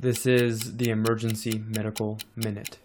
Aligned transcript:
This 0.00 0.24
is 0.24 0.78
the 0.78 0.88
Emergency 0.88 1.62
Medical 1.68 2.18
Minute. 2.34 2.78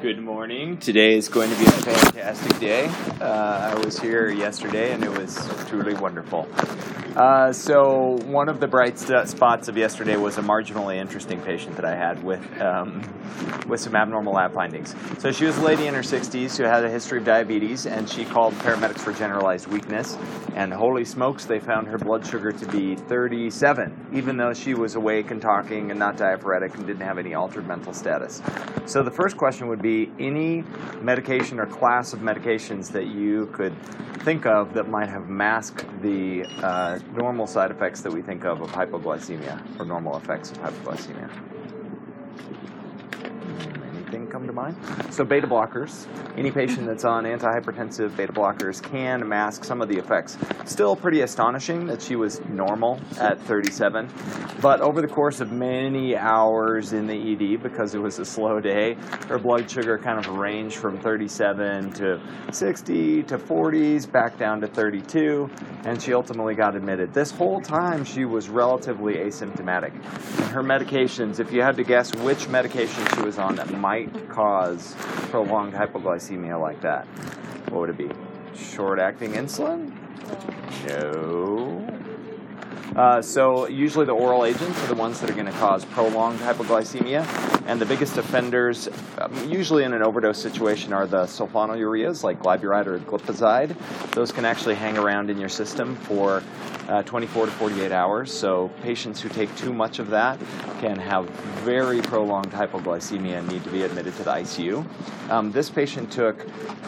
Good 0.00 0.20
morning. 0.20 0.76
Today 0.76 1.16
is 1.16 1.28
going 1.28 1.50
to 1.50 1.56
be 1.56 1.64
a 1.64 1.70
fantastic 1.72 2.56
day. 2.60 2.86
Uh, 3.20 3.72
I 3.72 3.84
was 3.84 3.98
here 3.98 4.30
yesterday 4.30 4.92
and 4.92 5.02
it 5.02 5.10
was 5.10 5.36
truly 5.66 5.94
wonderful. 5.94 6.46
Uh, 7.16 7.52
so, 7.52 8.16
one 8.26 8.48
of 8.48 8.60
the 8.60 8.68
bright 8.68 8.96
st- 8.96 9.28
spots 9.28 9.66
of 9.66 9.76
yesterday 9.76 10.16
was 10.16 10.38
a 10.38 10.40
marginally 10.40 10.98
interesting 10.98 11.40
patient 11.40 11.74
that 11.74 11.84
I 11.84 11.96
had 11.96 12.22
with, 12.22 12.60
um, 12.60 13.02
with 13.66 13.80
some 13.80 13.96
abnormal 13.96 14.34
lab 14.34 14.54
findings. 14.54 14.94
So, 15.18 15.32
she 15.32 15.44
was 15.46 15.58
a 15.58 15.62
lady 15.62 15.88
in 15.88 15.94
her 15.94 16.02
60s 16.02 16.56
who 16.56 16.62
had 16.62 16.84
a 16.84 16.90
history 16.90 17.18
of 17.18 17.24
diabetes 17.24 17.86
and 17.86 18.08
she 18.08 18.24
called 18.24 18.54
paramedics 18.54 19.00
for 19.00 19.12
generalized 19.12 19.66
weakness. 19.66 20.16
And 20.54 20.72
holy 20.72 21.04
smokes, 21.04 21.44
they 21.44 21.58
found 21.58 21.88
her 21.88 21.98
blood 21.98 22.24
sugar 22.24 22.52
to 22.52 22.66
be 22.66 22.94
37, 22.94 24.10
even 24.12 24.36
though 24.36 24.52
she 24.52 24.74
was 24.74 24.94
awake 24.94 25.32
and 25.32 25.42
talking 25.42 25.90
and 25.90 25.98
not 25.98 26.16
diaphoretic 26.16 26.76
and 26.76 26.86
didn't 26.86 27.02
have 27.02 27.18
any 27.18 27.34
altered 27.34 27.66
mental 27.66 27.92
status. 27.92 28.42
So, 28.86 29.02
the 29.02 29.10
first 29.10 29.36
question 29.36 29.66
would 29.68 29.82
be 29.82 29.87
any 30.18 30.64
medication 31.00 31.58
or 31.58 31.66
class 31.66 32.12
of 32.12 32.20
medications 32.20 32.90
that 32.92 33.06
you 33.06 33.46
could 33.52 33.74
think 34.20 34.46
of 34.46 34.74
that 34.74 34.88
might 34.88 35.08
have 35.08 35.28
masked 35.28 35.86
the 36.02 36.44
uh, 36.62 36.98
normal 37.14 37.46
side 37.46 37.70
effects 37.70 38.00
that 38.02 38.12
we 38.12 38.22
think 38.22 38.44
of 38.44 38.60
of 38.60 38.70
hypoglycemia 38.70 39.56
or 39.78 39.84
normal 39.84 40.16
effects 40.16 40.50
of 40.50 40.58
hypoglycemia. 40.58 41.30
So 45.10 45.24
beta 45.24 45.46
blockers. 45.46 46.06
Any 46.36 46.50
patient 46.50 46.86
that's 46.86 47.04
on 47.04 47.24
antihypertensive 47.24 48.16
beta 48.16 48.32
blockers 48.32 48.82
can 48.82 49.28
mask 49.28 49.64
some 49.64 49.80
of 49.80 49.88
the 49.88 49.98
effects. 49.98 50.36
Still 50.64 50.94
pretty 50.96 51.22
astonishing 51.22 51.86
that 51.86 52.02
she 52.02 52.16
was 52.16 52.40
normal 52.48 53.00
at 53.20 53.40
37, 53.40 54.08
but 54.60 54.80
over 54.80 55.00
the 55.00 55.08
course 55.08 55.40
of 55.40 55.50
many 55.52 56.16
hours 56.16 56.92
in 56.92 57.06
the 57.06 57.14
ED, 57.14 57.62
because 57.62 57.94
it 57.94 58.00
was 58.00 58.18
a 58.18 58.24
slow 58.24 58.60
day, 58.60 58.94
her 59.28 59.38
blood 59.38 59.70
sugar 59.70 59.98
kind 59.98 60.18
of 60.18 60.28
ranged 60.28 60.76
from 60.76 60.98
37 60.98 61.92
to 61.92 62.20
60 62.52 63.22
to 63.24 63.38
40s, 63.38 64.10
back 64.10 64.38
down 64.38 64.60
to 64.60 64.66
32, 64.66 65.48
and 65.84 66.00
she 66.02 66.12
ultimately 66.12 66.54
got 66.54 66.76
admitted. 66.76 67.12
This 67.12 67.30
whole 67.30 67.60
time 67.60 68.04
she 68.04 68.24
was 68.24 68.48
relatively 68.48 69.14
asymptomatic. 69.14 69.92
And 69.94 70.50
her 70.52 70.62
medications, 70.62 71.40
if 71.40 71.52
you 71.52 71.62
had 71.62 71.76
to 71.76 71.84
guess 71.84 72.14
which 72.16 72.48
medication 72.48 73.04
she 73.14 73.22
was 73.22 73.38
on 73.38 73.56
that 73.56 73.70
might 73.72 74.28
cause 74.28 74.47
prolonged 75.30 75.74
hypoglycemia 75.74 76.60
like 76.60 76.80
that, 76.80 77.06
what 77.70 77.80
would 77.80 77.90
it 77.90 77.98
be? 77.98 78.10
Short 78.56 78.98
acting 78.98 79.32
insulin? 79.32 79.92
No. 80.86 81.67
Uh, 82.96 83.22
so 83.22 83.68
usually 83.68 84.06
the 84.06 84.12
oral 84.12 84.44
agents 84.44 84.82
are 84.82 84.86
the 84.86 84.94
ones 84.94 85.20
that 85.20 85.30
are 85.30 85.34
going 85.34 85.46
to 85.46 85.52
cause 85.52 85.84
prolonged 85.84 86.38
hypoglycemia, 86.40 87.26
and 87.66 87.80
the 87.80 87.86
biggest 87.86 88.16
offenders, 88.16 88.88
um, 89.18 89.50
usually 89.50 89.84
in 89.84 89.92
an 89.92 90.02
overdose 90.02 90.40
situation, 90.40 90.92
are 90.92 91.06
the 91.06 91.24
sulfonylureas 91.24 92.24
like 92.24 92.40
glyburide 92.40 92.86
or 92.86 92.98
glipizide. 93.00 93.76
Those 94.12 94.32
can 94.32 94.46
actually 94.46 94.74
hang 94.74 94.96
around 94.96 95.28
in 95.28 95.38
your 95.38 95.50
system 95.50 95.96
for 95.96 96.42
uh, 96.88 97.02
24 97.02 97.46
to 97.46 97.52
48 97.52 97.92
hours. 97.92 98.32
So 98.32 98.68
patients 98.82 99.20
who 99.20 99.28
take 99.28 99.54
too 99.56 99.74
much 99.74 99.98
of 99.98 100.08
that 100.08 100.40
can 100.80 100.98
have 100.98 101.28
very 101.62 102.00
prolonged 102.00 102.50
hypoglycemia 102.50 103.38
and 103.38 103.48
need 103.48 103.62
to 103.64 103.70
be 103.70 103.82
admitted 103.82 104.16
to 104.16 104.22
the 104.22 104.30
ICU. 104.30 104.86
Um, 105.30 105.52
this 105.52 105.68
patient 105.68 106.10
took 106.10 106.38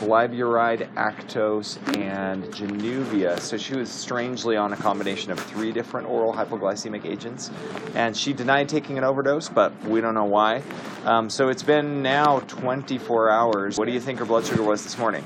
glyburide, 0.01 0.91
Actos, 0.95 1.77
and 1.99 2.45
Januvia. 2.45 3.39
So 3.39 3.59
she 3.59 3.77
was 3.77 3.91
strangely 3.91 4.57
on 4.57 4.73
a 4.73 4.77
combination 4.77 5.31
of 5.31 5.39
three 5.39 5.73
different 5.73 5.90
oral 5.95 6.33
hypoglycemic 6.33 7.05
agents, 7.05 7.51
and 7.95 8.17
she 8.17 8.33
denied 8.33 8.69
taking 8.69 8.99
an 8.99 9.05
overdose, 9.05 9.49
but 9.49 9.79
we 9.85 10.01
don't 10.01 10.15
know 10.15 10.25
why. 10.25 10.63
Um, 11.05 11.31
so 11.31 11.49
it's 11.49 11.63
been 11.63 12.03
now 12.03 12.41
24 12.41 13.31
hours. 13.31 13.79
What 13.79 13.87
do 13.87 13.93
you 13.93 14.01
think 14.01 14.19
her 14.19 14.25
blood 14.25 14.45
sugar 14.45 14.63
was 14.63 14.83
this 14.83 14.99
morning? 14.99 15.25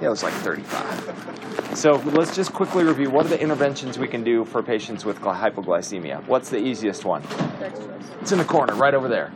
Yeah, 0.00 0.06
it 0.06 0.10
was 0.10 0.22
like 0.22 0.32
35. 0.34 1.76
So 1.76 1.94
let's 2.12 2.34
just 2.34 2.52
quickly 2.52 2.84
review 2.84 3.10
what 3.10 3.26
are 3.26 3.30
the 3.30 3.40
interventions 3.40 3.98
we 3.98 4.06
can 4.06 4.22
do 4.22 4.44
for 4.44 4.62
patients 4.62 5.04
with 5.04 5.18
hypoglycemia. 5.20 6.24
What's 6.26 6.50
the 6.50 6.58
easiest 6.58 7.04
one? 7.04 7.22
It's 8.20 8.30
in 8.30 8.38
the 8.38 8.44
corner, 8.44 8.74
right 8.74 8.94
over 8.94 9.08
there. 9.08 9.32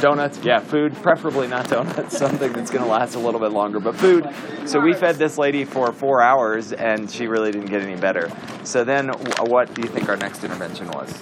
Donuts, 0.00 0.38
yeah, 0.42 0.58
food, 0.58 0.94
preferably 0.96 1.46
not 1.46 1.68
donuts, 1.68 2.18
something 2.18 2.52
that's 2.52 2.72
going 2.72 2.82
to 2.82 2.90
last 2.90 3.14
a 3.14 3.20
little 3.20 3.38
bit 3.38 3.52
longer, 3.52 3.78
but 3.78 3.94
food. 3.94 4.28
So 4.66 4.80
we 4.80 4.94
fed 4.94 5.14
this 5.14 5.38
lady 5.38 5.64
for 5.64 5.92
four 5.92 6.22
hours 6.22 6.72
and 6.72 7.08
she 7.08 7.28
really 7.28 7.52
didn't 7.52 7.68
get 7.68 7.82
any 7.82 8.00
better. 8.00 8.32
So 8.64 8.82
then, 8.82 9.10
what 9.46 9.72
do 9.74 9.82
you 9.82 9.88
think 9.88 10.08
our 10.08 10.16
next 10.16 10.42
intervention 10.42 10.88
was? 10.88 11.12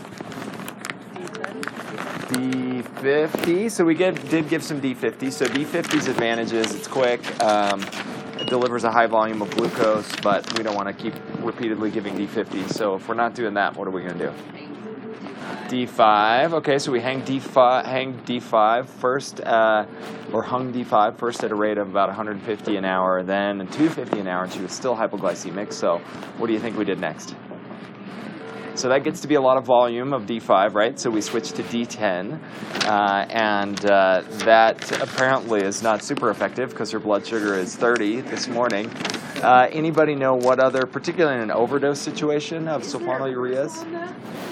D50. 2.31 3.71
So 3.71 3.85
we 3.85 3.95
get, 3.95 4.29
did 4.31 4.49
give 4.49 4.63
some 4.63 4.81
D50. 4.81 5.33
So 5.33 5.47
D50's 5.47 6.09
advantages, 6.09 6.75
it's 6.75 6.89
quick. 6.89 7.21
Um, 7.43 7.85
delivers 8.47 8.85
a 8.85 8.91
high 8.91 9.07
volume 9.07 9.43
of 9.43 9.51
glucose, 9.51 10.11
but 10.23 10.57
we 10.57 10.65
don't 10.65 10.75
want 10.75 10.89
to 10.89 10.95
keep 10.95 11.15
repeatedly 11.41 11.91
giving 11.91 12.15
D50. 12.17 12.73
So 12.73 12.95
if 12.95 13.09
we're 13.09 13.15
not 13.15 13.35
doing 13.35 13.55
that, 13.55 13.77
what 13.77 13.87
are 13.87 13.91
we 13.91 14.03
going 14.03 14.19
to 14.19 14.27
do? 14.27 14.33
D5. 15.69 16.53
Okay, 16.55 16.79
so 16.79 16.91
we 16.91 17.01
hang 17.01 17.23
D5, 17.23 17.85
hang 17.85 18.15
D5 18.25 18.89
first, 18.89 19.41
uh, 19.41 19.87
or 20.33 20.43
hung 20.43 20.73
D5 20.73 21.17
first 21.17 21.45
at 21.45 21.53
a 21.53 21.55
rate 21.55 21.79
of 21.79 21.89
about 21.89 22.09
150 22.09 22.77
an 22.77 22.85
hour, 22.85 23.23
then 23.23 23.59
250 23.59 24.19
an 24.19 24.27
hour, 24.27 24.45
and 24.45 24.53
she 24.53 24.61
was 24.61 24.73
still 24.73 24.97
hypoglycemic. 24.97 25.73
So 25.73 25.99
what 26.39 26.49
do 26.49 26.53
you 26.53 26.59
think 26.59 26.77
we 26.77 26.85
did 26.85 26.99
next? 26.99 27.35
So 28.81 28.89
that 28.89 29.05
gets 29.05 29.21
to 29.21 29.29
be 29.29 29.35
a 29.35 29.41
lot 29.43 29.59
of 29.59 29.67
volume 29.67 30.15
of 30.15 30.23
D5, 30.23 30.73
right? 30.73 30.99
So 30.99 31.11
we 31.11 31.21
switch 31.21 31.53
to 31.53 31.63
D10, 31.63 32.41
uh, 32.87 33.27
and 33.29 33.79
uh, 33.85 34.23
that 34.47 35.03
apparently 35.03 35.61
is 35.61 35.83
not 35.83 36.03
super 36.03 36.31
effective 36.31 36.71
because 36.71 36.91
her 36.93 36.99
blood 36.99 37.27
sugar 37.27 37.53
is 37.57 37.77
30 37.77 38.23
this 38.23 38.49
morning. 38.49 38.89
Uh, 39.43 39.69
anybody 39.71 40.15
know 40.15 40.35
what 40.35 40.61
other, 40.61 40.87
particularly 40.87 41.37
in 41.37 41.43
an 41.43 41.51
overdose 41.51 42.01
situation 42.01 42.69
of 42.69 42.81
sulfonylureas? 42.83 44.50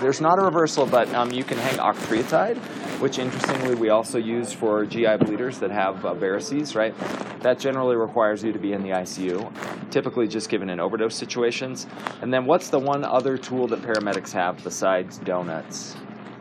There's 0.00 0.20
not 0.20 0.38
a 0.38 0.42
reversal, 0.42 0.86
but 0.86 1.12
um, 1.14 1.30
you 1.30 1.44
can 1.44 1.58
hang 1.58 1.76
octreotide, 1.78 2.56
which 3.00 3.18
interestingly 3.18 3.74
we 3.74 3.90
also 3.90 4.18
use 4.18 4.50
for 4.52 4.86
GI 4.86 5.18
bleeders 5.18 5.58
that 5.58 5.70
have 5.70 6.04
uh, 6.06 6.14
varices, 6.14 6.74
right? 6.74 6.94
That 7.40 7.58
generally 7.58 7.96
requires 7.96 8.42
you 8.42 8.50
to 8.52 8.58
be 8.58 8.72
in 8.72 8.82
the 8.82 8.90
ICU, 8.90 9.90
typically 9.90 10.26
just 10.26 10.48
given 10.48 10.70
in 10.70 10.80
overdose 10.80 11.14
situations. 11.14 11.86
And 12.22 12.32
then 12.32 12.46
what's 12.46 12.70
the 12.70 12.78
one 12.78 13.04
other 13.04 13.36
tool 13.36 13.66
that 13.68 13.82
paramedics 13.82 14.32
have 14.32 14.62
besides 14.64 15.18
donuts? 15.18 15.96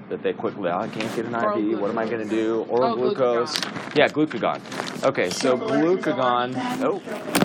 That 0.10 0.24
they 0.24 0.34
quickly, 0.34 0.70
oh, 0.70 0.78
I 0.80 0.88
can't 0.88 1.14
get 1.16 1.26
an 1.26 1.36
IV. 1.36 1.80
What 1.80 1.92
am 1.92 1.98
I 2.00 2.06
going 2.10 2.24
to 2.28 2.30
do? 2.30 2.64
Oral 2.70 2.94
Oh, 2.94 2.96
glucose. 2.96 3.56
glucagon. 3.58 3.96
Yeah, 3.96 4.08
glucagon. 4.08 5.04
Okay, 5.06 5.30
so 5.30 5.56
glucagon. 5.58 6.56
Oh, 6.82 7.00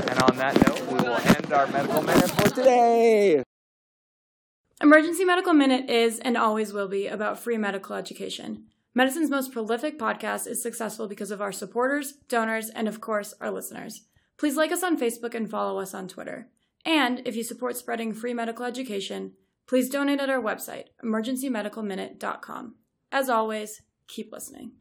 and 0.09 0.23
on 0.23 0.37
that 0.39 0.55
note, 0.67 0.81
we 0.87 0.95
will 0.95 1.17
end 1.17 1.53
our 1.53 1.67
medical 1.67 2.03
minute 2.03 2.31
for 2.31 2.49
today. 2.49 3.43
Emergency 4.83 5.25
Medical 5.25 5.53
Minute 5.53 5.89
is 5.89 6.19
and 6.19 6.37
always 6.37 6.73
will 6.73 6.89
be 6.89 7.07
about 7.07 7.39
free 7.39 7.57
medical 7.57 7.95
education. 7.95 8.65
Medicine's 8.93 9.31
most 9.31 9.53
prolific 9.53 9.99
podcast 9.99 10.49
is 10.49 10.63
successful 10.63 11.07
because 11.07 11.31
of 11.31 11.41
our 11.41 11.53
supporters, 11.53 12.15
donors, 12.29 12.71
and 12.71 12.89
of 12.89 13.01
course, 13.01 13.35
our 13.41 13.51
listeners. 13.51 14.03
Please 14.37 14.57
like 14.57 14.73
us 14.73 14.83
on 14.83 14.99
Facebook 14.99 15.35
and 15.35 15.49
follow 15.49 15.79
us 15.79 15.95
on 15.95 16.09
Twitter. 16.09 16.49
And 16.85 17.23
if 17.25 17.37
you 17.37 17.45
support 17.45 17.77
spreading 17.77 18.13
free 18.13 18.35
medical 18.35 18.65
education, 18.65 19.33
please 19.67 19.89
donate 19.89 20.21
at 20.21 20.29
our 20.29 20.43
website, 20.43 20.87
emergencymedicalminute.com. 21.05 22.75
As 23.13 23.29
always, 23.29 23.83
keep 24.09 24.33
listening. 24.33 24.73